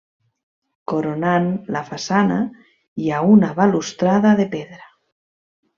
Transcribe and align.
Coronant 0.91 1.45
la 1.75 1.83
façana 1.91 2.39
hi 3.05 3.11
ha 3.19 3.23
una 3.35 3.53
balustrada 3.61 4.37
de 4.41 4.53
pedra. 4.57 4.87